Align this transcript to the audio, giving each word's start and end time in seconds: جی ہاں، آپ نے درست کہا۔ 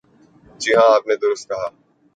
جی 0.59 0.73
ہاں، 0.75 0.95
آپ 0.95 1.07
نے 1.07 1.15
درست 1.15 1.47
کہا۔ 1.49 1.67